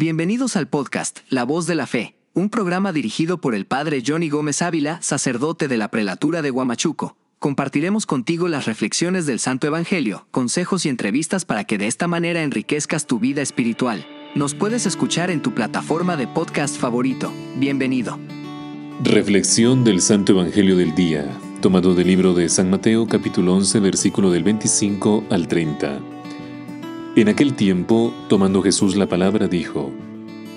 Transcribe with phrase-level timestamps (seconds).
[0.00, 4.30] Bienvenidos al podcast La Voz de la Fe, un programa dirigido por el padre Johnny
[4.30, 7.18] Gómez Ávila, sacerdote de la prelatura de Huamachuco.
[7.38, 12.42] Compartiremos contigo las reflexiones del Santo Evangelio, consejos y entrevistas para que de esta manera
[12.42, 14.06] enriquezcas tu vida espiritual.
[14.34, 17.30] Nos puedes escuchar en tu plataforma de podcast favorito.
[17.56, 18.18] Bienvenido.
[19.04, 21.28] Reflexión del Santo Evangelio del Día,
[21.60, 26.19] tomado del libro de San Mateo capítulo 11 versículo del 25 al 30.
[27.16, 29.90] En aquel tiempo, tomando Jesús la palabra, dijo,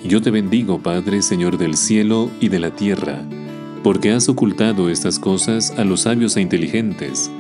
[0.06, 3.24] Yo te bendigo, Padre, Señor del cielo y de la tierra,
[3.82, 7.32] porque has ocultado estas cosas a los sabios e inteligentes,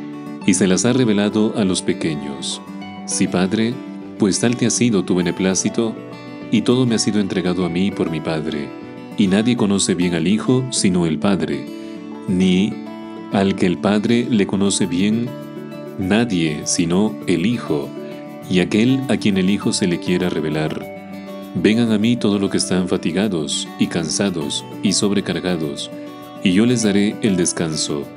[0.47, 2.59] y se las has revelado a los pequeños.
[3.05, 3.75] Sí, Padre,
[4.17, 5.93] pues tal te ha sido tu beneplácito,
[6.51, 8.67] y todo me ha sido entregado a mí por mi Padre,
[9.15, 11.67] y nadie conoce bien al Hijo sino el Padre,
[12.27, 12.73] ni
[13.31, 15.29] al que el Padre le conoce bien,
[15.99, 17.89] nadie sino el Hijo,
[18.49, 20.85] y aquel a quien el Hijo se le quiera revelar.
[21.55, 25.91] Vengan a mí todos los que están fatigados y cansados y sobrecargados,
[26.43, 28.07] y yo les daré el descanso.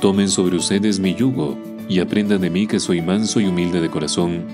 [0.00, 1.56] Tomen sobre ustedes mi yugo,
[1.88, 4.44] y aprendan de mí que soy manso y humilde de corazón,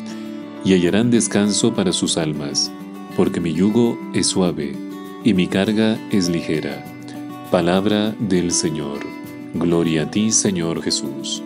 [0.65, 2.71] y hallarán descanso para sus almas,
[3.17, 4.75] porque mi yugo es suave,
[5.25, 6.85] y mi carga es ligera.
[7.51, 9.01] Palabra del Señor.
[9.55, 11.43] Gloria a ti, Señor Jesús.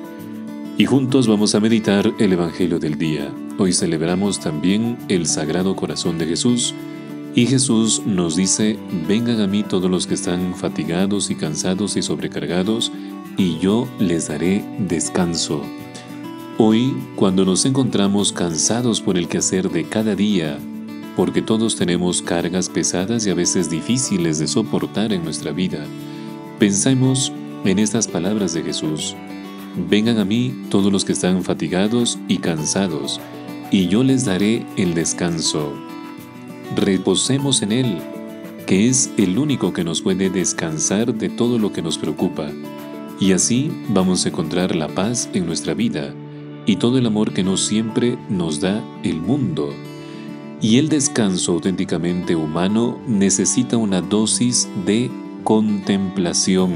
[0.81, 3.31] Y juntos vamos a meditar el Evangelio del día.
[3.59, 6.75] Hoy celebramos también el Sagrado Corazón de Jesús
[7.35, 12.03] y Jesús nos dice, vengan a mí todos los que están fatigados y cansados y
[12.03, 12.93] sobrecargados,
[13.37, 15.61] y yo les daré descanso.
[16.57, 20.57] Hoy, cuando nos encontramos cansados por el quehacer de cada día,
[21.15, 25.85] porque todos tenemos cargas pesadas y a veces difíciles de soportar en nuestra vida,
[26.59, 27.35] pensemos
[27.67, 29.15] en estas palabras de Jesús.
[29.77, 33.21] Vengan a mí todos los que están fatigados y cansados,
[33.71, 35.73] y yo les daré el descanso.
[36.77, 37.99] Reposemos en Él,
[38.67, 42.51] que es el único que nos puede descansar de todo lo que nos preocupa,
[43.21, 46.15] y así vamos a encontrar la paz en nuestra vida
[46.67, 49.75] y todo el amor que no siempre nos da el mundo.
[50.63, 55.11] Y el descanso auténticamente humano necesita una dosis de
[55.43, 56.73] contemplación.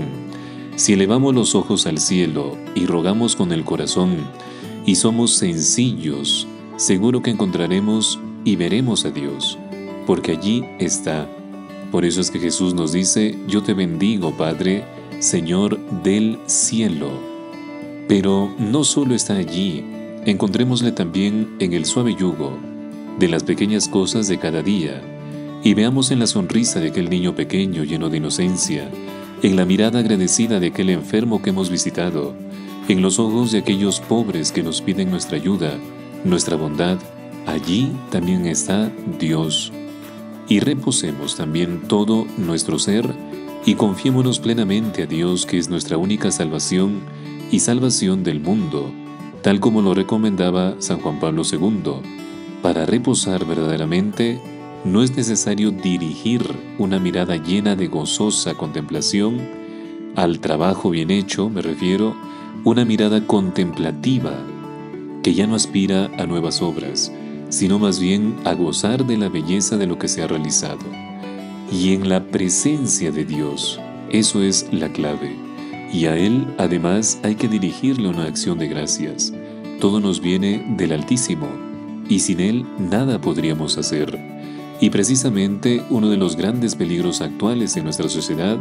[0.76, 4.16] Si elevamos los ojos al cielo y rogamos con el corazón,
[4.84, 9.56] y somos sencillos, seguro que encontraremos y veremos a Dios,
[10.04, 11.28] porque allí está.
[11.92, 14.84] Por eso es que Jesús nos dice, yo te bendigo, Padre,
[15.20, 17.08] Señor del cielo.
[18.08, 19.84] Pero no solo está allí,
[20.26, 22.58] encontrémosle también en el suave yugo,
[23.20, 25.00] de las pequeñas cosas de cada día,
[25.62, 28.90] y veamos en la sonrisa de aquel niño pequeño lleno de inocencia,
[29.44, 32.34] en la mirada agradecida de aquel enfermo que hemos visitado,
[32.88, 35.78] en los ojos de aquellos pobres que nos piden nuestra ayuda,
[36.24, 36.96] nuestra bondad,
[37.46, 39.70] allí también está Dios.
[40.48, 43.06] Y reposemos también todo nuestro ser
[43.66, 47.00] y confiémonos plenamente a Dios que es nuestra única salvación
[47.52, 48.90] y salvación del mundo,
[49.42, 52.00] tal como lo recomendaba San Juan Pablo II.
[52.62, 54.40] Para reposar verdaderamente,
[54.84, 56.42] no es necesario dirigir
[56.78, 59.64] una mirada llena de gozosa contemplación
[60.16, 62.14] al trabajo bien hecho, me refiero,
[62.64, 64.32] una mirada contemplativa
[65.22, 67.10] que ya no aspira a nuevas obras,
[67.48, 70.84] sino más bien a gozar de la belleza de lo que se ha realizado.
[71.72, 73.80] Y en la presencia de Dios,
[74.10, 75.34] eso es la clave.
[75.92, 79.32] Y a Él además hay que dirigirle una acción de gracias.
[79.80, 81.48] Todo nos viene del Altísimo,
[82.08, 84.33] y sin Él nada podríamos hacer.
[84.80, 88.58] Y precisamente uno de los grandes peligros actuales en nuestra sociedad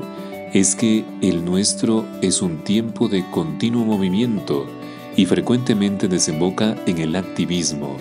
[0.53, 4.67] es que el nuestro es un tiempo de continuo movimiento,
[5.15, 7.97] y frecuentemente desemboca en el activismo,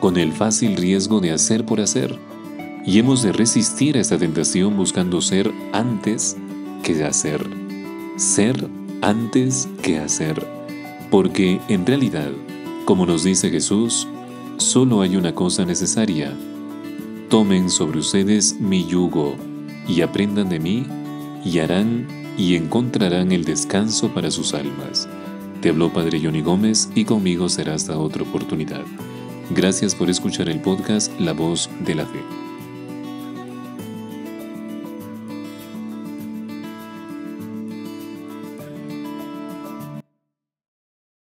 [0.00, 2.18] con el fácil riesgo de hacer por hacer.
[2.84, 6.36] Y hemos de resistir a esta tentación buscando ser antes
[6.82, 7.46] que hacer.
[8.16, 8.68] Ser
[9.02, 10.46] antes que hacer.
[11.10, 12.30] Porque en realidad,
[12.84, 14.08] como nos dice Jesús,
[14.56, 16.34] solo hay una cosa necesaria.
[17.30, 19.36] Tomen sobre ustedes mi yugo
[19.88, 20.86] y aprendan de mí
[21.44, 22.06] y harán
[22.36, 25.08] y encontrarán el descanso para sus almas
[25.60, 28.82] te habló Padre Johnny Gómez y conmigo será hasta otra oportunidad.
[29.50, 32.49] Gracias por escuchar el podcast La Voz de la Fe.